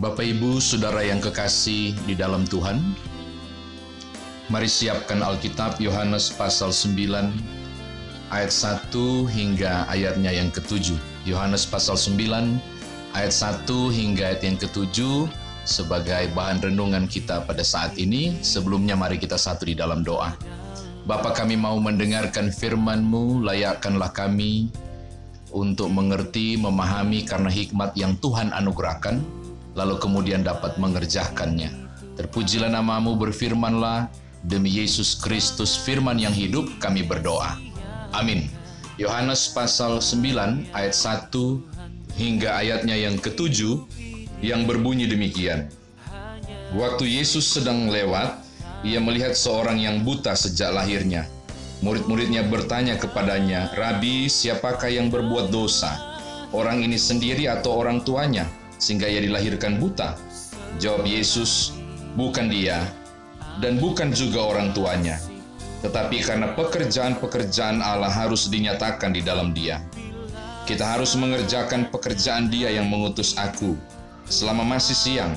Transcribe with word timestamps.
Bapak 0.00 0.24
Ibu, 0.24 0.64
Saudara 0.64 1.04
yang 1.04 1.20
kekasih 1.20 1.92
di 2.08 2.16
dalam 2.16 2.48
Tuhan, 2.48 2.80
mari 4.48 4.64
siapkan 4.64 5.20
Alkitab 5.20 5.76
Yohanes 5.76 6.32
pasal 6.32 6.72
9 6.72 7.28
ayat 8.32 8.48
1 8.48 8.96
hingga 9.28 9.84
ayatnya 9.92 10.32
yang 10.32 10.48
ketujuh. 10.48 10.96
Yohanes 11.28 11.68
pasal 11.68 12.00
9 12.00 12.16
ayat 13.12 13.28
1 13.28 13.68
hingga 13.92 14.32
ayat 14.32 14.40
yang 14.40 14.56
ketujuh 14.56 15.28
sebagai 15.68 16.32
bahan 16.32 16.64
renungan 16.64 17.04
kita 17.04 17.44
pada 17.44 17.60
saat 17.60 17.92
ini. 18.00 18.40
Sebelumnya 18.40 18.96
mari 18.96 19.20
kita 19.20 19.36
satu 19.36 19.68
di 19.68 19.76
dalam 19.76 20.00
doa. 20.00 20.32
Bapa 21.04 21.36
kami 21.36 21.60
mau 21.60 21.76
mendengarkan 21.76 22.48
firman-Mu, 22.48 23.44
layakkanlah 23.44 24.16
kami 24.16 24.72
untuk 25.52 25.92
mengerti, 25.92 26.56
memahami 26.56 27.28
karena 27.28 27.52
hikmat 27.52 27.92
yang 28.00 28.16
Tuhan 28.16 28.48
anugerahkan, 28.56 29.39
lalu 29.74 29.98
kemudian 29.98 30.42
dapat 30.42 30.76
mengerjakannya. 30.76 31.70
Terpujilah 32.18 32.68
namamu, 32.68 33.16
berfirmanlah, 33.16 34.10
demi 34.44 34.72
Yesus 34.72 35.16
Kristus 35.20 35.76
firman 35.76 36.16
yang 36.16 36.32
hidup 36.32 36.68
kami 36.80 37.04
berdoa. 37.04 37.60
Amin. 38.10 38.48
Yohanes 39.00 39.48
pasal 39.56 40.04
9 40.04 40.76
ayat 40.76 40.92
1 40.92 41.32
hingga 42.20 42.60
ayatnya 42.60 42.96
yang 42.96 43.16
ketujuh 43.16 43.88
yang 44.44 44.68
berbunyi 44.68 45.08
demikian. 45.08 45.72
Waktu 46.76 47.08
Yesus 47.08 47.48
sedang 47.48 47.88
lewat, 47.88 48.44
ia 48.84 49.00
melihat 49.00 49.32
seorang 49.36 49.80
yang 49.80 50.04
buta 50.04 50.36
sejak 50.36 50.72
lahirnya. 50.72 51.28
Murid-muridnya 51.80 52.44
bertanya 52.44 53.00
kepadanya, 53.00 53.72
Rabi, 53.72 54.28
siapakah 54.28 54.92
yang 54.92 55.08
berbuat 55.08 55.48
dosa? 55.48 55.96
Orang 56.52 56.84
ini 56.84 57.00
sendiri 57.00 57.48
atau 57.48 57.80
orang 57.80 58.04
tuanya? 58.04 58.44
Sehingga 58.80 59.06
ia 59.06 59.20
dilahirkan 59.20 59.76
buta. 59.76 60.16
Jawab 60.80 61.04
Yesus, 61.04 61.76
bukan 62.16 62.48
dia, 62.48 62.80
dan 63.60 63.76
bukan 63.76 64.10
juga 64.10 64.40
orang 64.40 64.72
tuanya. 64.72 65.20
Tetapi 65.84 66.24
karena 66.24 66.56
pekerjaan-pekerjaan 66.56 67.84
Allah 67.84 68.08
harus 68.08 68.48
dinyatakan 68.48 69.12
di 69.12 69.20
dalam 69.20 69.52
dia. 69.52 69.84
Kita 70.64 70.96
harus 70.96 71.12
mengerjakan 71.14 71.92
pekerjaan 71.92 72.48
dia 72.48 72.72
yang 72.72 72.88
mengutus 72.88 73.36
aku. 73.36 73.76
Selama 74.24 74.64
masih 74.64 74.96
siang, 74.96 75.32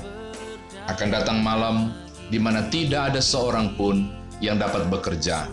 akan 0.88 1.10
datang 1.12 1.44
malam 1.44 1.92
di 2.32 2.40
mana 2.40 2.64
tidak 2.72 3.12
ada 3.12 3.22
seorang 3.24 3.76
pun 3.76 4.08
yang 4.44 4.60
dapat 4.60 4.88
bekerja 4.92 5.48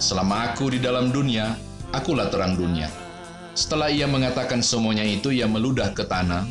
Selama 0.00 0.48
aku 0.48 0.72
di 0.72 0.80
dalam 0.80 1.12
dunia, 1.12 1.52
akulah 1.92 2.32
terang 2.32 2.56
dunia. 2.56 2.88
Setelah 3.52 3.92
ia 3.92 4.08
mengatakan 4.08 4.64
semuanya 4.64 5.04
itu, 5.04 5.28
ia 5.28 5.44
meludah 5.44 5.92
ke 5.92 6.08
tanah 6.08 6.48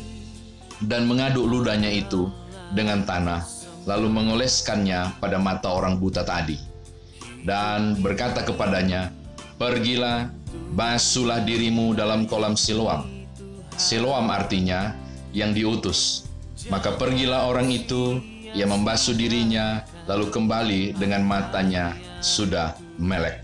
dan 0.85 1.08
mengaduk 1.09 1.44
ludahnya 1.44 1.91
itu 1.91 2.31
dengan 2.72 3.03
tanah, 3.03 3.44
lalu 3.83 4.08
mengoleskannya 4.08 5.19
pada 5.19 5.36
mata 5.41 5.73
orang 5.73 5.99
buta 5.99 6.23
tadi. 6.23 6.55
Dan 7.44 7.99
berkata 7.99 8.44
kepadanya, 8.44 9.11
Pergilah, 9.59 10.31
basuhlah 10.71 11.44
dirimu 11.44 11.91
dalam 11.91 12.23
kolam 12.23 12.55
Siloam. 12.55 13.03
Siloam 13.75 14.31
artinya 14.31 14.95
yang 15.36 15.52
diutus. 15.52 16.27
Maka 16.71 16.95
pergilah 16.95 17.47
orang 17.47 17.67
itu, 17.71 18.19
ia 18.55 18.67
membasuh 18.67 19.16
dirinya, 19.16 19.83
lalu 20.08 20.31
kembali 20.31 20.95
dengan 20.95 21.27
matanya 21.27 21.95
sudah 22.23 22.75
melek. 22.99 23.43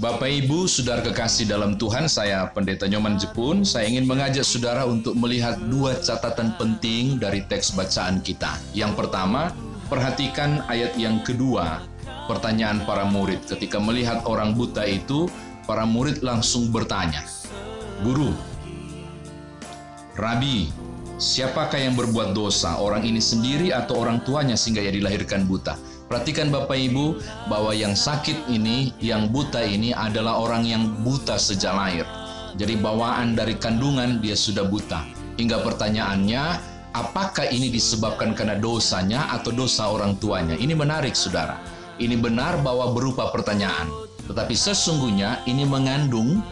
Bapak 0.00 0.24
Ibu, 0.24 0.64
saudara 0.64 1.04
kekasih 1.04 1.52
dalam 1.52 1.76
Tuhan, 1.76 2.08
saya 2.08 2.48
Pendeta 2.48 2.88
Nyoman 2.88 3.20
Jepun. 3.20 3.60
Saya 3.60 3.92
ingin 3.92 4.08
mengajak 4.08 4.40
saudara 4.40 4.88
untuk 4.88 5.12
melihat 5.12 5.60
dua 5.68 5.92
catatan 6.00 6.56
penting 6.56 7.20
dari 7.20 7.44
teks 7.44 7.76
bacaan 7.76 8.24
kita. 8.24 8.56
Yang 8.72 8.96
pertama, 8.96 9.52
perhatikan 9.92 10.64
ayat 10.72 10.96
yang 10.96 11.20
kedua, 11.20 11.84
pertanyaan 12.24 12.80
para 12.88 13.04
murid. 13.04 13.44
Ketika 13.44 13.76
melihat 13.76 14.24
orang 14.24 14.56
buta 14.56 14.80
itu, 14.88 15.28
para 15.68 15.84
murid 15.84 16.24
langsung 16.24 16.72
bertanya, 16.72 17.20
Guru, 18.00 18.32
Rabi, 20.16 20.72
siapakah 21.20 21.76
yang 21.76 22.00
berbuat 22.00 22.32
dosa, 22.32 22.80
orang 22.80 23.04
ini 23.04 23.20
sendiri 23.20 23.76
atau 23.76 24.00
orang 24.00 24.24
tuanya 24.24 24.56
sehingga 24.56 24.80
ia 24.80 24.92
dilahirkan 24.96 25.44
buta? 25.44 25.76
Perhatikan 26.12 26.52
Bapak 26.52 26.76
Ibu 26.76 27.24
bahwa 27.48 27.72
yang 27.72 27.96
sakit 27.96 28.44
ini, 28.52 28.92
yang 29.00 29.32
buta 29.32 29.64
ini 29.64 29.96
adalah 29.96 30.44
orang 30.44 30.68
yang 30.68 30.92
buta 31.00 31.40
sejak 31.40 31.72
lahir. 31.72 32.04
Jadi 32.60 32.76
bawaan 32.76 33.32
dari 33.32 33.56
kandungan 33.56 34.20
dia 34.20 34.36
sudah 34.36 34.68
buta. 34.68 35.08
Hingga 35.40 35.64
pertanyaannya, 35.64 36.60
apakah 36.92 37.48
ini 37.48 37.72
disebabkan 37.72 38.36
karena 38.36 38.60
dosanya 38.60 39.24
atau 39.32 39.56
dosa 39.56 39.88
orang 39.88 40.20
tuanya? 40.20 40.52
Ini 40.52 40.76
menarik 40.76 41.16
saudara. 41.16 41.56
Ini 41.96 42.20
benar 42.20 42.60
bahwa 42.60 42.92
berupa 42.92 43.32
pertanyaan. 43.32 43.88
Tetapi 44.28 44.52
sesungguhnya 44.52 45.40
ini 45.48 45.64
mengandung 45.64 46.44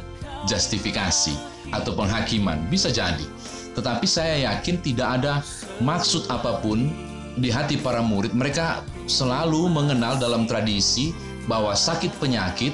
justifikasi 0.48 1.36
atau 1.68 1.92
penghakiman. 1.92 2.64
Bisa 2.72 2.88
jadi. 2.88 3.28
Tetapi 3.76 4.08
saya 4.08 4.56
yakin 4.56 4.80
tidak 4.80 5.20
ada 5.20 5.44
maksud 5.84 6.32
apa 6.32 6.64
pun 6.64 6.88
di 7.36 7.52
hati 7.52 7.76
para 7.76 8.00
murid. 8.00 8.32
Mereka 8.32 8.89
selalu 9.10 9.66
mengenal 9.66 10.14
dalam 10.22 10.46
tradisi 10.46 11.10
bahwa 11.50 11.74
sakit 11.74 12.14
penyakit 12.22 12.70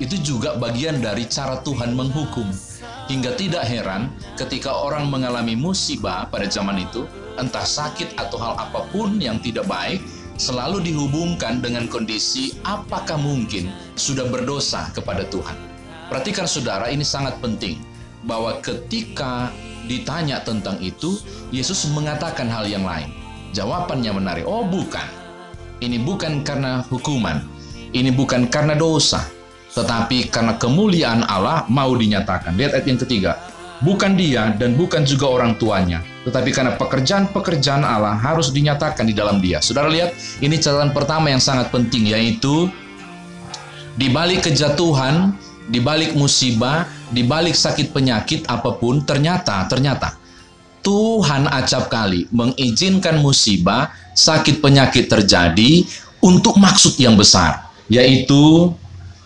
itu 0.00 0.16
juga 0.24 0.56
bagian 0.56 1.00
dari 1.04 1.28
cara 1.28 1.60
Tuhan 1.60 1.92
menghukum. 1.92 2.48
Hingga 3.06 3.38
tidak 3.38 3.64
heran 3.68 4.10
ketika 4.34 4.72
orang 4.72 5.06
mengalami 5.06 5.54
musibah 5.54 6.26
pada 6.26 6.48
zaman 6.50 6.82
itu, 6.82 7.06
entah 7.38 7.62
sakit 7.62 8.18
atau 8.18 8.40
hal 8.40 8.58
apa 8.58 8.82
pun 8.90 9.20
yang 9.22 9.38
tidak 9.38 9.68
baik, 9.70 10.02
selalu 10.36 10.82
dihubungkan 10.82 11.62
dengan 11.62 11.86
kondisi 11.86 12.58
apakah 12.66 13.16
mungkin 13.16 13.70
sudah 13.94 14.26
berdosa 14.26 14.90
kepada 14.90 15.22
Tuhan. 15.30 15.54
Perhatikan 16.10 16.50
saudara, 16.50 16.90
ini 16.90 17.06
sangat 17.06 17.38
penting 17.38 17.78
bahwa 18.26 18.58
ketika 18.58 19.54
ditanya 19.86 20.42
tentang 20.42 20.82
itu, 20.82 21.22
Yesus 21.54 21.86
mengatakan 21.94 22.50
hal 22.50 22.66
yang 22.66 22.82
lain. 22.82 23.14
Jawabannya 23.54 24.12
menarik. 24.12 24.44
Oh, 24.44 24.66
bukan 24.66 25.25
ini 25.80 26.00
bukan 26.00 26.40
karena 26.46 26.84
hukuman, 26.88 27.42
ini 27.92 28.08
bukan 28.12 28.48
karena 28.48 28.72
dosa, 28.76 29.24
tetapi 29.76 30.32
karena 30.32 30.56
kemuliaan 30.56 31.24
Allah 31.28 31.68
mau 31.68 31.92
dinyatakan. 31.92 32.56
Lihat 32.56 32.80
ayat 32.80 32.86
yang 32.86 33.00
ketiga. 33.00 33.32
Bukan 33.76 34.16
dia 34.16 34.56
dan 34.56 34.72
bukan 34.72 35.04
juga 35.04 35.28
orang 35.28 35.52
tuanya, 35.60 36.00
tetapi 36.24 36.48
karena 36.48 36.80
pekerjaan-pekerjaan 36.80 37.84
Allah 37.84 38.16
harus 38.16 38.48
dinyatakan 38.48 39.04
di 39.04 39.12
dalam 39.12 39.36
dia. 39.36 39.60
Saudara 39.60 39.92
lihat, 39.92 40.16
ini 40.40 40.56
catatan 40.56 40.96
pertama 40.96 41.28
yang 41.28 41.44
sangat 41.44 41.68
penting 41.68 42.08
yaitu 42.08 42.72
di 44.00 44.08
balik 44.08 44.48
kejatuhan, 44.48 45.36
di 45.68 45.76
balik 45.84 46.16
musibah, 46.16 46.88
di 47.12 47.20
balik 47.20 47.52
sakit 47.52 47.92
penyakit 47.92 48.48
apa 48.50 48.74
pun 48.80 49.04
ternyata 49.06 49.62
ternyata 49.70 50.18
Tuhan 50.82 51.50
acap 51.50 51.90
kali 51.90 52.30
mengizinkan 52.30 53.18
musibah 53.18 53.90
sakit 54.16 54.64
penyakit 54.64 55.12
terjadi 55.12 55.84
untuk 56.24 56.56
maksud 56.56 56.96
yang 56.96 57.14
besar, 57.14 57.68
yaitu 57.92 58.72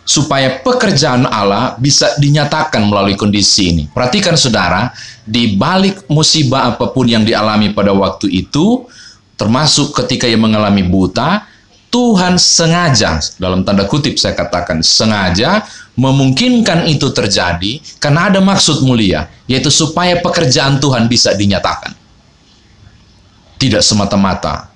supaya 0.03 0.59
pekerjaan 0.59 1.23
Allah 1.31 1.79
bisa 1.79 2.19
dinyatakan 2.19 2.83
melalui 2.83 3.15
kondisi 3.15 3.71
ini. 3.71 3.85
Perhatikan 3.87 4.35
saudara, 4.35 4.91
di 5.23 5.55
balik 5.55 6.11
musibah 6.11 6.75
apa 6.75 6.91
pun 6.91 7.07
yang 7.07 7.23
dialami 7.23 7.71
pada 7.71 7.95
waktu 7.95 8.27
itu, 8.27 8.91
termasuk 9.39 9.95
ketika 10.03 10.27
ia 10.27 10.35
mengalami 10.35 10.83
buta, 10.83 11.47
Tuhan 11.91 12.39
sengaja, 12.39 13.19
dalam 13.39 13.67
tanda 13.67 13.87
kutip 13.87 14.19
saya 14.19 14.35
katakan 14.35 14.83
sengaja, 14.83 15.67
memungkinkan 15.99 16.87
itu 16.87 17.11
terjadi 17.11 17.83
karena 17.99 18.31
ada 18.31 18.39
maksud 18.43 18.83
mulia, 18.87 19.27
yaitu 19.51 19.71
supaya 19.71 20.19
pekerjaan 20.19 20.79
Tuhan 20.79 21.11
bisa 21.11 21.35
dinyatakan. 21.35 21.95
Tidak 23.61 23.83
semata-mata 23.85 24.70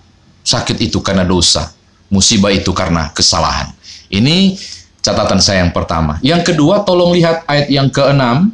sakit 0.44 0.76
itu 0.79 1.00
karena 1.00 1.25
dosa, 1.25 1.73
musibah 2.12 2.52
itu 2.52 2.70
karena 2.70 3.08
kesalahan. 3.17 3.73
Ini 4.12 4.55
catatan 5.00 5.41
saya 5.41 5.64
yang 5.64 5.73
pertama. 5.73 6.20
Yang 6.20 6.55
kedua, 6.55 6.85
tolong 6.85 7.17
lihat 7.17 7.43
ayat 7.49 7.69
yang 7.73 7.88
keenam 7.88 8.52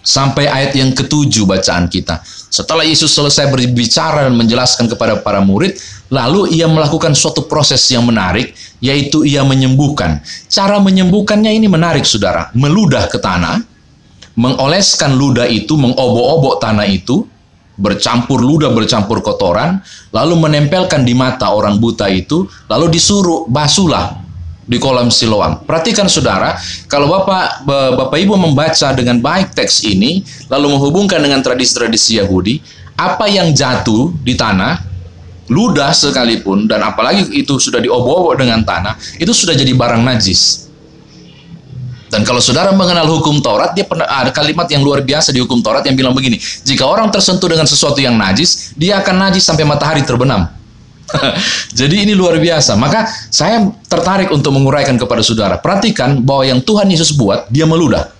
sampai 0.00 0.48
ayat 0.48 0.72
yang 0.74 0.90
ketujuh 0.96 1.44
bacaan 1.44 1.86
kita. 1.86 2.24
Setelah 2.50 2.82
Yesus 2.82 3.14
selesai 3.14 3.46
berbicara 3.52 4.26
dan 4.26 4.34
menjelaskan 4.34 4.90
kepada 4.90 5.22
para 5.22 5.38
murid, 5.44 5.78
lalu 6.10 6.50
ia 6.58 6.66
melakukan 6.66 7.14
suatu 7.14 7.46
proses 7.46 7.84
yang 7.92 8.02
menarik, 8.02 8.50
yaitu 8.82 9.22
ia 9.22 9.46
menyembuhkan. 9.46 10.18
Cara 10.50 10.82
menyembuhkannya 10.82 11.54
ini 11.54 11.70
menarik, 11.70 12.02
saudara. 12.02 12.50
Meludah 12.56 13.06
ke 13.06 13.22
tanah, 13.22 13.62
mengoleskan 14.34 15.14
ludah 15.14 15.46
itu, 15.46 15.78
mengobok-obok 15.78 16.58
tanah 16.58 16.90
itu, 16.90 17.29
bercampur 17.80 18.44
ludah 18.44 18.68
bercampur 18.76 19.24
kotoran, 19.24 19.80
lalu 20.12 20.36
menempelkan 20.36 21.00
di 21.02 21.16
mata 21.16 21.48
orang 21.48 21.80
buta 21.80 22.06
itu, 22.12 22.44
lalu 22.68 22.92
disuruh 22.92 23.48
basuhlah 23.48 24.20
di 24.68 24.78
kolam 24.78 25.10
Siloam. 25.10 25.66
Perhatikan 25.66 26.06
saudara, 26.06 26.54
kalau 26.86 27.10
Bapak 27.10 27.66
Bapak 27.66 28.18
Ibu 28.20 28.38
membaca 28.38 28.94
dengan 28.94 29.18
baik 29.18 29.56
teks 29.56 29.82
ini, 29.88 30.22
lalu 30.46 30.76
menghubungkan 30.76 31.18
dengan 31.18 31.42
tradisi-tradisi 31.42 32.22
Yahudi, 32.22 32.62
apa 32.94 33.26
yang 33.26 33.50
jatuh 33.50 34.14
di 34.22 34.38
tanah, 34.38 34.78
ludah 35.50 35.90
sekalipun, 35.90 36.70
dan 36.70 36.86
apalagi 36.86 37.26
itu 37.34 37.58
sudah 37.58 37.82
diobok-obok 37.82 38.38
dengan 38.38 38.62
tanah, 38.62 38.94
itu 39.18 39.34
sudah 39.34 39.58
jadi 39.58 39.74
barang 39.74 40.06
najis. 40.06 40.69
Dan 42.10 42.26
kalau 42.26 42.42
saudara 42.42 42.74
mengenal 42.74 43.06
hukum 43.06 43.38
Taurat, 43.38 43.70
dia 43.70 43.86
pernah 43.86 44.02
ada 44.02 44.34
kalimat 44.34 44.66
yang 44.66 44.82
luar 44.82 44.98
biasa 45.06 45.30
di 45.30 45.38
hukum 45.38 45.62
Taurat 45.62 45.86
yang 45.86 45.94
bilang 45.94 46.10
begini, 46.10 46.42
jika 46.66 46.82
orang 46.82 47.06
tersentuh 47.06 47.46
dengan 47.46 47.70
sesuatu 47.70 48.02
yang 48.02 48.18
najis, 48.18 48.74
dia 48.74 48.98
akan 48.98 49.30
najis 49.30 49.46
sampai 49.46 49.62
matahari 49.62 50.02
terbenam. 50.02 50.50
Jadi 51.78 52.06
ini 52.06 52.12
luar 52.18 52.38
biasa. 52.42 52.74
Maka 52.74 53.06
saya 53.30 53.62
tertarik 53.86 54.30
untuk 54.34 54.50
menguraikan 54.50 54.98
kepada 54.98 55.22
saudara. 55.22 55.54
Perhatikan 55.58 56.18
bahwa 56.22 56.42
yang 56.46 56.58
Tuhan 56.58 56.90
Yesus 56.90 57.14
buat, 57.14 57.46
dia 57.46 57.66
meludah. 57.66 58.10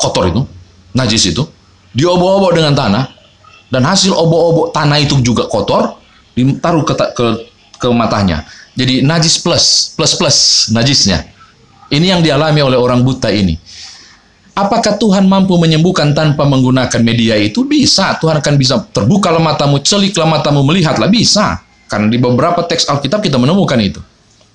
Kotor 0.00 0.32
itu, 0.32 0.42
najis 0.96 1.28
itu. 1.28 1.44
Diobok-obok 1.92 2.56
dengan 2.56 2.72
tanah. 2.72 3.04
Dan 3.68 3.84
hasil 3.84 4.16
obok-obok 4.16 4.72
tanah 4.72 4.96
itu 4.96 5.20
juga 5.20 5.44
kotor. 5.44 6.00
Ditaruh 6.32 6.88
ke, 6.88 6.94
ke, 7.12 7.26
ke 7.76 7.88
matanya. 7.92 8.48
Jadi 8.78 9.04
najis 9.04 9.42
plus, 9.42 9.92
plus 9.92 10.12
plus 10.16 10.38
najisnya. 10.72 11.37
Ini 11.88 12.06
yang 12.16 12.20
dialami 12.20 12.60
oleh 12.60 12.76
orang 12.76 13.00
buta 13.00 13.32
ini. 13.32 13.56
Apakah 14.52 15.00
Tuhan 15.00 15.24
mampu 15.24 15.56
menyembuhkan 15.56 16.12
tanpa 16.12 16.44
menggunakan 16.44 17.00
media 17.00 17.38
itu? 17.38 17.64
Bisa. 17.64 18.18
Tuhan 18.20 18.42
akan 18.42 18.54
bisa 18.60 18.82
terbuka 18.92 19.32
matamu, 19.38 19.80
celiklah 19.80 20.28
matamu, 20.28 20.66
melihatlah. 20.66 21.08
Bisa. 21.08 21.62
Karena 21.88 22.12
di 22.12 22.18
beberapa 22.20 22.60
teks 22.66 22.90
Alkitab 22.90 23.24
kita 23.24 23.40
menemukan 23.40 23.78
itu. 23.80 24.02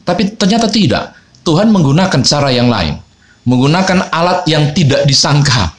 Tapi 0.03 0.35
ternyata 0.37 0.69
tidak. 0.69 1.17
Tuhan 1.41 1.73
menggunakan 1.73 2.21
cara 2.21 2.53
yang 2.53 2.69
lain. 2.69 2.99
Menggunakan 3.47 4.13
alat 4.13 4.45
yang 4.45 4.75
tidak 4.75 5.07
disangka. 5.09 5.73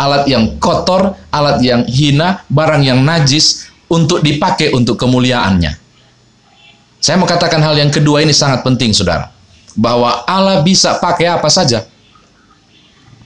Alat 0.00 0.24
yang 0.26 0.56
kotor, 0.56 1.14
alat 1.28 1.60
yang 1.60 1.84
hina, 1.84 2.42
barang 2.48 2.82
yang 2.82 3.04
najis 3.04 3.68
untuk 3.92 4.24
dipakai 4.24 4.72
untuk 4.72 4.96
kemuliaannya. 4.96 5.76
Saya 6.96 7.20
mau 7.20 7.28
katakan 7.28 7.60
hal 7.60 7.76
yang 7.76 7.92
kedua 7.92 8.24
ini 8.24 8.32
sangat 8.32 8.64
penting, 8.64 8.96
saudara 8.96 9.39
bahwa 9.76 10.24
Allah 10.26 10.62
bisa 10.64 10.98
pakai 10.98 11.30
apa 11.30 11.46
saja, 11.50 11.86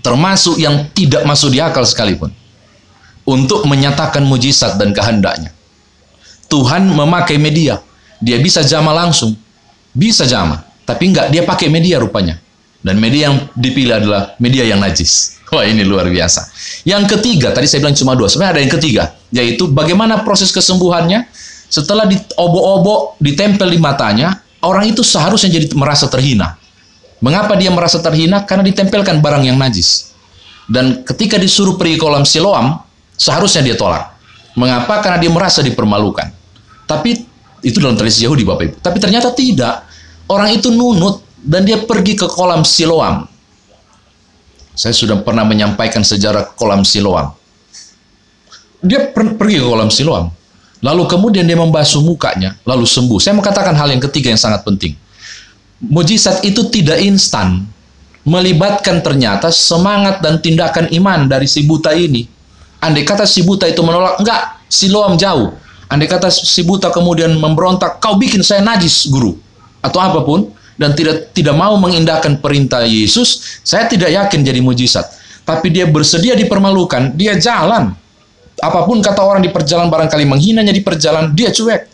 termasuk 0.05 0.61
yang 0.61 0.89
tidak 0.93 1.25
masuk 1.25 1.53
di 1.53 1.59
akal 1.61 1.85
sekalipun, 1.85 2.29
untuk 3.25 3.65
menyatakan 3.65 4.25
mujizat 4.25 4.77
dan 4.77 4.93
kehendaknya. 4.93 5.51
Tuhan 6.53 6.85
memakai 6.93 7.41
media, 7.41 7.81
dia 8.21 8.37
bisa 8.39 8.61
jama 8.61 8.93
langsung, 8.93 9.33
bisa 9.97 10.29
jama, 10.29 10.61
tapi 10.85 11.09
enggak, 11.09 11.33
dia 11.33 11.43
pakai 11.43 11.73
media 11.73 11.97
rupanya. 11.97 12.37
Dan 12.85 13.01
media 13.01 13.33
yang 13.33 13.49
dipilih 13.57 13.97
adalah 13.97 14.37
media 14.37 14.69
yang 14.69 14.77
najis. 14.77 15.41
Wah 15.57 15.65
ini 15.65 15.89
luar 15.89 16.05
biasa. 16.13 16.53
Yang 16.85 17.17
ketiga, 17.17 17.49
tadi 17.57 17.65
saya 17.65 17.81
bilang 17.81 17.97
cuma 17.97 18.13
dua, 18.13 18.29
sebenarnya 18.29 18.53
ada 18.53 18.61
yang 18.61 18.75
ketiga, 18.77 19.05
yaitu 19.33 19.65
bagaimana 19.73 20.21
proses 20.21 20.53
kesembuhannya 20.53 21.25
setelah 21.73 22.05
diobok-obok, 22.05 23.17
ditempel 23.25 23.73
di 23.73 23.81
matanya, 23.81 24.44
orang 24.65 24.91
itu 24.91 25.05
seharusnya 25.05 25.53
jadi 25.53 25.71
merasa 25.77 26.09
terhina. 26.09 26.57
Mengapa 27.25 27.57
dia 27.57 27.73
merasa 27.73 28.01
terhina? 28.05 28.45
Karena 28.45 28.65
ditempelkan 28.67 29.25
barang 29.25 29.45
yang 29.49 29.57
najis. 29.57 30.13
Dan 30.69 31.05
ketika 31.05 31.41
disuruh 31.41 31.77
pergi 31.77 31.97
kolam 31.97 32.25
siloam, 32.25 32.81
seharusnya 33.17 33.65
dia 33.65 33.77
tolak. 33.77 34.13
Mengapa? 34.57 35.01
Karena 35.01 35.19
dia 35.21 35.33
merasa 35.33 35.61
dipermalukan. 35.65 36.29
Tapi 36.85 37.25
itu 37.65 37.81
dalam 37.81 37.97
tradisi 37.97 38.29
Yahudi 38.29 38.45
Bapak 38.45 38.65
Ibu. 38.69 38.75
Tapi 38.85 38.99
ternyata 39.01 39.33
tidak. 39.33 39.89
Orang 40.29 40.53
itu 40.53 40.73
nunut 40.73 41.25
dan 41.41 41.65
dia 41.65 41.81
pergi 41.81 42.17
ke 42.17 42.29
kolam 42.29 42.65
siloam. 42.65 43.29
Saya 44.75 44.93
sudah 44.97 45.21
pernah 45.21 45.45
menyampaikan 45.45 46.05
sejarah 46.05 46.57
kolam 46.57 46.85
siloam. 46.85 47.33
Dia 48.85 49.13
per 49.13 49.37
pergi 49.37 49.61
ke 49.61 49.67
kolam 49.69 49.89
siloam. 49.89 50.29
Lalu 50.85 51.09
kemudian 51.09 51.49
dia 51.49 51.57
membasuh 51.57 52.05
mukanya, 52.05 52.61
lalu 52.69 52.85
sembuh. 52.85 53.17
Saya 53.17 53.33
mau 53.33 53.41
katakan 53.41 53.73
hal 53.73 53.89
yang 53.89 54.05
ketiga 54.05 54.29
yang 54.29 54.37
sangat 54.37 54.69
penting. 54.69 54.93
Mujizat 55.81 56.45
itu 56.45 56.69
tidak 56.69 57.01
instan. 57.01 57.65
Melibatkan 58.29 59.01
ternyata 59.01 59.49
semangat 59.49 60.21
dan 60.21 60.45
tindakan 60.45 60.93
iman 60.93 61.25
dari 61.25 61.49
si 61.49 61.65
buta 61.65 61.97
ini. 61.97 62.29
Andai 62.85 63.01
kata 63.01 63.25
si 63.25 63.41
buta 63.41 63.65
itu 63.65 63.81
menolak, 63.81 64.21
enggak, 64.21 64.61
siloam 64.69 65.17
jauh. 65.17 65.57
Andai 65.89 66.05
kata 66.05 66.29
si 66.29 66.61
buta 66.69 66.93
kemudian 66.93 67.33
memberontak, 67.33 67.97
kau 67.97 68.21
bikin 68.21 68.45
saya 68.45 68.61
najis, 68.61 69.09
guru. 69.09 69.41
Atau 69.81 70.05
apa 70.05 70.21
pun, 70.21 70.53
dan 70.77 70.93
tidak 70.93 71.33
tidak 71.33 71.57
mau 71.57 71.81
mengindahkan 71.81 72.45
perintah 72.45 72.85
Yesus, 72.85 73.61
saya 73.65 73.89
tidak 73.89 74.13
yakin 74.13 74.41
jadi 74.45 74.61
mujizat. 74.61 75.09
Tapi 75.49 75.73
dia 75.73 75.89
bersedia 75.89 76.37
dipermalukan, 76.37 77.17
dia 77.17 77.37
jalan 77.41 77.97
apa 78.65 78.89
pun 78.89 79.05
kata 79.05 79.21
orang 79.21 79.45
di 79.45 79.53
perjalanan 79.53 79.93
barangkali 79.93 80.25
menghinanya 80.25 80.73
di 80.73 80.81
perjalanan, 80.81 81.37
dia 81.37 81.53
cuek. 81.53 81.93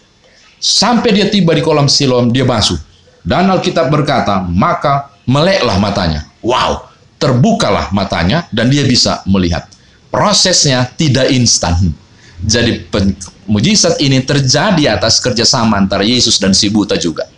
Sampai 0.60 1.10
dia 1.16 1.26
tiba 1.26 1.56
di 1.56 1.64
kolam 1.64 1.90
Siloam, 1.90 2.30
dia 2.30 2.46
basuh. 2.46 2.78
Dan 3.26 3.50
Alkitab 3.50 3.90
berkata, 3.90 4.44
maka 4.44 5.10
meleklah 5.26 5.76
matanya. 5.82 6.30
Wow, 6.40 6.88
terbukalah 7.20 7.92
matanya 7.92 8.48
dan 8.54 8.70
dia 8.72 8.86
bisa 8.86 9.20
melihat. 9.28 9.68
Prosesnya 10.08 10.88
tidak 10.96 11.28
instan. 11.30 11.92
Jadi 12.40 12.88
mujizat 13.44 14.00
ini 14.00 14.24
terjadi 14.24 14.96
atas 14.96 15.20
kerjasama 15.20 15.76
antara 15.76 16.00
Yesus 16.02 16.40
dan 16.40 16.56
si 16.56 16.72
buta 16.72 16.96
juga. 16.96 17.28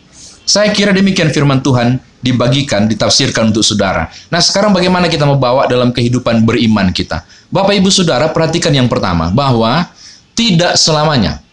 Saya 0.47 0.71
kira 0.71 0.95
demikian 0.95 1.31
firman 1.31 1.63
Tuhan 1.63 1.99
dibagikan, 2.23 2.87
ditafsirkan 2.87 3.51
untuk 3.51 3.67
saudara. 3.67 4.11
Nah 4.31 4.39
sekarang 4.39 4.71
bagaimana 4.71 5.11
kita 5.11 5.27
membawa 5.27 5.67
dalam 5.67 5.91
kehidupan 5.91 6.47
beriman 6.47 6.95
kita? 6.95 7.27
Bapak 7.53 7.77
ibu 7.77 7.93
saudara 7.93 8.33
perhatikan 8.33 8.73
yang 8.73 8.89
pertama, 8.89 9.29
bahwa 9.29 9.85
tidak 10.33 10.81
selamanya 10.81 11.45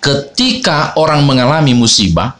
ketika 0.00 0.92
orang 0.96 1.24
mengalami 1.24 1.72
musibah, 1.72 2.36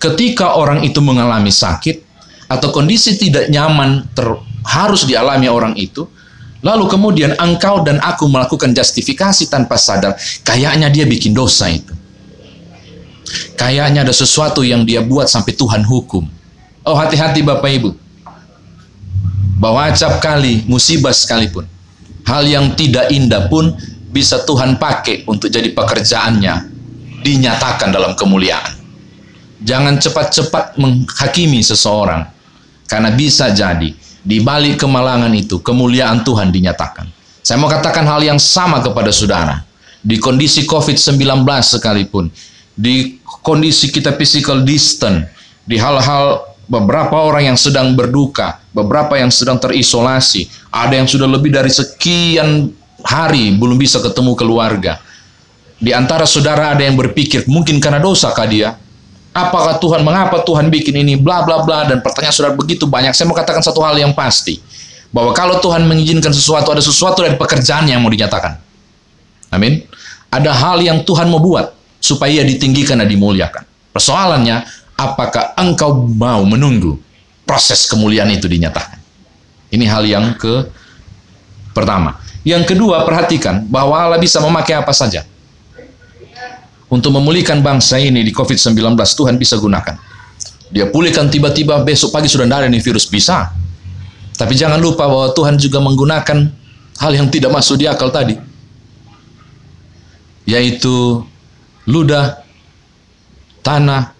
ketika 0.00 0.56
orang 0.56 0.80
itu 0.84 1.04
mengalami 1.04 1.52
sakit, 1.52 2.00
atau 2.48 2.72
kondisi 2.72 3.20
tidak 3.20 3.52
nyaman 3.52 4.08
ter, 4.16 4.24
harus 4.64 5.04
dialami 5.04 5.52
orang 5.52 5.76
itu, 5.76 6.08
lalu 6.64 6.88
kemudian 6.88 7.36
engkau 7.36 7.84
dan 7.84 8.00
aku 8.00 8.24
melakukan 8.24 8.72
justifikasi 8.72 9.44
tanpa 9.52 9.76
sadar, 9.76 10.16
kayaknya 10.46 10.88
dia 10.88 11.04
bikin 11.04 11.36
dosa 11.36 11.68
itu. 11.68 11.92
Kayaknya 13.58 14.06
ada 14.06 14.14
sesuatu 14.14 14.62
yang 14.62 14.86
dia 14.86 15.02
buat 15.02 15.26
sampai 15.26 15.52
Tuhan 15.52 15.82
hukum. 15.82 16.24
Oh 16.86 16.94
hati-hati 16.94 17.42
Bapak 17.42 17.68
Ibu. 17.68 17.90
Bahwa 19.56 19.88
acap 19.88 20.20
kali 20.20 20.68
musibah 20.68 21.16
sekalipun. 21.16 21.64
Hal 22.26 22.44
yang 22.44 22.74
tidak 22.76 23.08
indah 23.08 23.48
pun 23.48 23.72
bisa 24.12 24.44
Tuhan 24.44 24.76
pakai 24.76 25.24
untuk 25.24 25.48
jadi 25.48 25.72
pekerjaannya. 25.72 26.54
Dinyatakan 27.24 27.90
dalam 27.90 28.12
kemuliaan. 28.14 28.76
Jangan 29.64 29.96
cepat-cepat 29.96 30.76
menghakimi 30.76 31.64
seseorang. 31.64 32.28
Karena 32.86 33.10
bisa 33.10 33.50
jadi 33.50 33.90
di 34.26 34.42
balik 34.42 34.82
kemalangan 34.82 35.30
itu 35.34 35.62
kemuliaan 35.62 36.26
Tuhan 36.26 36.50
dinyatakan. 36.50 37.06
Saya 37.46 37.62
mau 37.62 37.70
katakan 37.70 38.02
hal 38.10 38.26
yang 38.26 38.42
sama 38.42 38.82
kepada 38.82 39.14
saudara. 39.14 39.62
Di 40.02 40.18
kondisi 40.18 40.66
COVID-19 40.66 41.46
sekalipun, 41.62 42.30
di 42.74 43.22
kondisi 43.22 43.90
kita 43.90 44.18
physical 44.18 44.66
distant, 44.66 45.26
di 45.62 45.78
hal-hal 45.78 46.42
beberapa 46.66 47.22
orang 47.22 47.54
yang 47.54 47.58
sedang 47.58 47.94
berduka, 47.94 48.58
beberapa 48.74 49.14
yang 49.18 49.30
sedang 49.30 49.56
terisolasi, 49.58 50.50
ada 50.70 50.98
yang 50.98 51.06
sudah 51.06 51.26
lebih 51.30 51.54
dari 51.54 51.70
sekian 51.70 52.70
hari 53.06 53.54
belum 53.54 53.78
bisa 53.78 54.02
ketemu 54.02 54.34
keluarga. 54.34 54.98
Di 55.78 55.94
antara 55.94 56.26
saudara 56.26 56.74
ada 56.74 56.82
yang 56.82 56.98
berpikir, 56.98 57.46
mungkin 57.46 57.78
karena 57.78 58.02
dosa 58.02 58.34
kah 58.34 58.48
dia? 58.48 58.74
Apakah 59.36 59.76
Tuhan, 59.76 60.00
mengapa 60.00 60.40
Tuhan 60.40 60.72
bikin 60.72 60.96
ini, 60.96 61.14
bla 61.20 61.44
bla 61.44 61.60
bla, 61.60 61.84
dan 61.84 62.00
pertanyaan 62.00 62.32
saudara 62.32 62.56
begitu 62.56 62.88
banyak. 62.88 63.12
Saya 63.12 63.28
mau 63.28 63.36
katakan 63.36 63.60
satu 63.60 63.84
hal 63.84 64.00
yang 64.00 64.16
pasti, 64.16 64.56
bahwa 65.12 65.36
kalau 65.36 65.60
Tuhan 65.60 65.84
mengizinkan 65.84 66.32
sesuatu, 66.32 66.72
ada 66.72 66.80
sesuatu 66.80 67.20
dari 67.20 67.36
pekerjaan 67.36 67.84
yang 67.84 68.00
mau 68.00 68.08
dinyatakan. 68.08 68.56
Amin. 69.52 69.84
Ada 70.32 70.50
hal 70.56 70.80
yang 70.80 71.04
Tuhan 71.04 71.28
mau 71.28 71.38
buat, 71.38 71.68
supaya 72.00 72.40
ditinggikan 72.48 72.96
dan 72.96 73.12
dimuliakan. 73.12 73.68
Persoalannya, 73.92 74.64
apakah 74.96 75.52
engkau 75.60 76.08
mau 76.08 76.42
menunggu 76.42 76.96
proses 77.44 77.84
kemuliaan 77.86 78.32
itu 78.32 78.48
dinyatakan? 78.48 78.98
Ini 79.70 79.84
hal 79.86 80.08
yang 80.08 80.34
ke 80.34 80.66
pertama. 81.76 82.16
Yang 82.46 82.72
kedua, 82.74 83.04
perhatikan 83.04 83.68
bahwa 83.68 84.00
Allah 84.00 84.16
bisa 84.16 84.40
memakai 84.40 84.78
apa 84.80 84.96
saja. 84.96 85.28
Untuk 86.86 87.12
memulihkan 87.12 87.60
bangsa 87.60 87.98
ini 87.98 88.22
di 88.22 88.30
COVID-19, 88.30 88.94
Tuhan 88.94 89.36
bisa 89.36 89.58
gunakan. 89.58 89.98
Dia 90.70 90.86
pulihkan 90.88 91.28
tiba-tiba 91.28 91.82
besok 91.82 92.14
pagi 92.14 92.30
sudah 92.30 92.46
tidak 92.46 92.58
ada 92.62 92.68
nih 92.70 92.82
virus, 92.82 93.10
bisa. 93.10 93.50
Tapi 94.38 94.54
jangan 94.54 94.78
lupa 94.78 95.10
bahwa 95.10 95.34
Tuhan 95.34 95.58
juga 95.58 95.82
menggunakan 95.82 96.38
hal 97.02 97.12
yang 97.12 97.28
tidak 97.28 97.50
masuk 97.52 97.82
di 97.82 97.90
akal 97.90 98.14
tadi. 98.14 98.38
Yaitu 100.46 101.26
ludah, 101.90 102.38
tanah, 103.66 104.15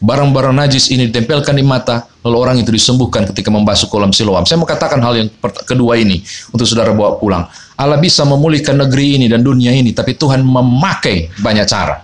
barang-barang 0.00 0.56
najis 0.56 0.88
ini 0.88 1.12
ditempelkan 1.12 1.52
di 1.52 1.64
mata, 1.64 2.08
lalu 2.24 2.36
orang 2.40 2.56
itu 2.58 2.72
disembuhkan 2.72 3.28
ketika 3.28 3.52
membasuh 3.52 3.86
kolam 3.92 4.10
siloam. 4.10 4.48
Saya 4.48 4.56
mau 4.56 4.66
katakan 4.66 4.98
hal 5.04 5.14
yang 5.20 5.28
kedua 5.68 6.00
ini 6.00 6.24
untuk 6.50 6.64
saudara 6.64 6.96
bawa 6.96 7.20
pulang. 7.20 7.44
Allah 7.76 8.00
bisa 8.00 8.24
memulihkan 8.24 8.80
negeri 8.80 9.20
ini 9.20 9.28
dan 9.28 9.44
dunia 9.44 9.70
ini, 9.76 9.92
tapi 9.92 10.16
Tuhan 10.16 10.40
memakai 10.40 11.30
banyak 11.36 11.66
cara. 11.68 12.00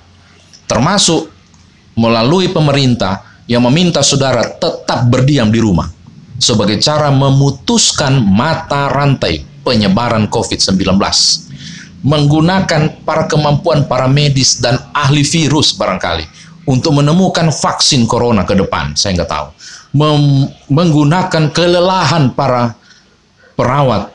Termasuk 0.68 1.32
melalui 1.96 2.52
pemerintah 2.52 3.24
yang 3.48 3.64
meminta 3.64 4.04
saudara 4.04 4.44
tetap 4.44 5.08
berdiam 5.08 5.48
di 5.48 5.60
rumah 5.62 5.88
sebagai 6.36 6.76
cara 6.84 7.08
memutuskan 7.08 8.20
mata 8.20 8.92
rantai 8.92 9.40
penyebaran 9.64 10.28
COVID-19. 10.28 11.00
Menggunakan 12.06 13.02
para 13.02 13.24
kemampuan 13.26 13.88
para 13.88 14.06
medis 14.06 14.60
dan 14.60 14.78
ahli 14.94 15.26
virus 15.26 15.74
barangkali 15.74 16.45
untuk 16.66 16.98
menemukan 16.98 17.54
vaksin 17.54 18.10
corona 18.10 18.42
ke 18.42 18.58
depan, 18.58 18.98
saya 18.98 19.22
nggak 19.22 19.30
tahu. 19.30 19.48
Mem 19.96 20.50
menggunakan 20.66 21.54
kelelahan 21.54 22.34
para 22.34 22.74
perawat, 23.54 24.10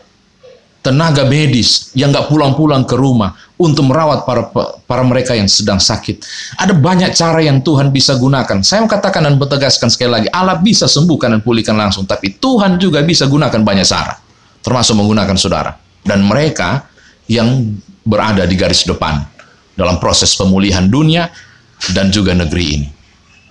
tenaga 0.83 1.23
medis 1.23 1.89
yang 1.95 2.11
nggak 2.11 2.27
pulang-pulang 2.27 2.83
ke 2.83 2.93
rumah 2.99 3.33
untuk 3.55 3.87
merawat 3.87 4.27
para 4.27 4.51
para 4.83 5.03
mereka 5.07 5.31
yang 5.31 5.47
sedang 5.47 5.79
sakit. 5.79 6.21
Ada 6.59 6.75
banyak 6.75 7.15
cara 7.15 7.39
yang 7.39 7.63
Tuhan 7.63 7.89
bisa 7.89 8.19
gunakan. 8.19 8.59
Saya 8.61 8.83
katakan 8.83 9.25
dan 9.25 9.39
bertegaskan 9.39 9.87
sekali 9.87 10.11
lagi, 10.11 10.27
Allah 10.29 10.59
bisa 10.59 10.85
sembuhkan 10.91 11.39
dan 11.39 11.41
pulihkan 11.41 11.73
langsung, 11.79 12.03
tapi 12.03 12.35
Tuhan 12.35 12.77
juga 12.77 12.99
bisa 13.01 13.25
gunakan 13.25 13.63
banyak 13.63 13.87
cara, 13.87 14.19
termasuk 14.59 14.99
menggunakan 14.99 15.39
saudara 15.39 15.71
dan 16.03 16.25
mereka 16.25 16.85
yang 17.29 17.77
berada 18.01 18.43
di 18.49 18.57
garis 18.57 18.83
depan 18.83 19.21
dalam 19.77 20.01
proses 20.01 20.33
pemulihan 20.35 20.89
dunia 20.89 21.29
dan 21.89 22.13
juga 22.13 22.37
negeri 22.37 22.65
ini. 22.77 22.87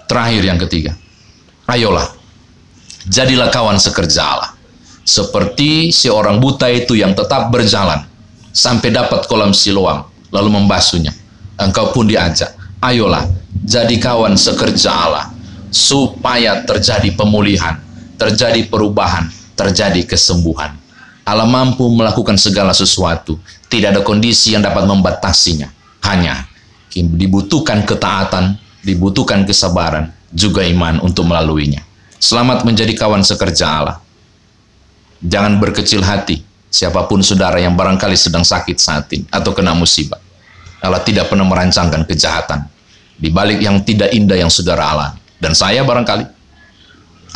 Terakhir 0.06 0.42
yang 0.46 0.58
ketiga, 0.62 0.94
ayolah, 1.66 2.06
jadilah 3.10 3.50
kawan 3.50 3.78
sekerja 3.78 4.22
Allah. 4.22 4.50
Seperti 5.02 5.90
si 5.90 6.06
orang 6.06 6.38
buta 6.38 6.70
itu 6.70 6.94
yang 6.94 7.18
tetap 7.18 7.50
berjalan 7.50 8.06
sampai 8.54 8.94
dapat 8.94 9.26
kolam 9.26 9.50
siloam, 9.50 10.06
lalu 10.30 10.54
membasuhnya. 10.54 11.10
Engkau 11.58 11.90
pun 11.90 12.06
diajak, 12.06 12.54
ayolah, 12.78 13.26
jadi 13.66 13.98
kawan 13.98 14.38
sekerja 14.38 14.90
Allah, 14.90 15.30
supaya 15.70 16.62
terjadi 16.62 17.10
pemulihan, 17.14 17.78
terjadi 18.18 18.66
perubahan, 18.70 19.30
terjadi 19.58 20.06
kesembuhan. 20.06 20.74
Allah 21.22 21.46
mampu 21.46 21.86
melakukan 21.86 22.34
segala 22.34 22.74
sesuatu. 22.74 23.38
Tidak 23.70 23.94
ada 23.94 24.02
kondisi 24.02 24.58
yang 24.58 24.66
dapat 24.66 24.82
membatasinya. 24.82 25.70
Hanya 26.02 26.49
dibutuhkan 26.94 27.86
ketaatan, 27.86 28.58
dibutuhkan 28.82 29.46
kesabaran, 29.46 30.10
juga 30.34 30.66
iman 30.66 31.02
untuk 31.02 31.26
melaluinya. 31.26 31.82
Selamat 32.20 32.66
menjadi 32.66 32.92
kawan 32.94 33.24
sekerja 33.24 33.66
Allah. 33.66 33.96
Jangan 35.20 35.60
berkecil 35.60 36.00
hati, 36.04 36.40
siapa 36.68 37.04
pun 37.08 37.20
saudara 37.20 37.60
yang 37.60 37.76
barangkali 37.76 38.16
sedang 38.16 38.44
sakit 38.44 38.76
saat 38.76 39.06
ini 39.12 39.24
atau 39.28 39.52
kena 39.52 39.76
musibah. 39.76 40.20
Allah 40.80 41.04
tidak 41.04 41.28
pernah 41.28 41.44
merancangkan 41.44 42.08
kejahatan 42.08 42.64
di 43.20 43.28
balik 43.28 43.60
yang 43.60 43.84
tidak 43.84 44.16
indah 44.16 44.40
yang 44.40 44.48
saudara 44.48 44.88
alami. 44.96 45.20
Dan 45.40 45.52
saya 45.52 45.84
barangkali 45.84 46.24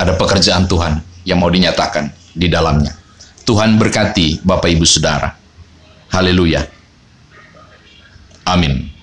ada 0.01 0.13
pekerjaan 0.17 0.65
Tuhan 0.65 1.01
yang 1.29 1.41
mau 1.41 1.53
dinyatakan 1.53 2.09
di 2.33 2.49
dalamnya. 2.49 2.93
Tuhan 3.45 3.77
berkati 3.77 4.41
Bapak 4.41 4.73
Ibu 4.73 4.85
Saudara. 4.89 5.29
Haleluya. 6.09 6.65
Amin. 8.49 8.94